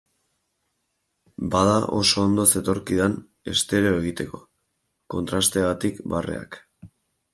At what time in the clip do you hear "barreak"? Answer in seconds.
6.17-6.63